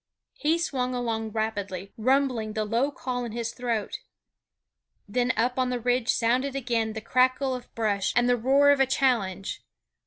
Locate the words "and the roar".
8.15-8.71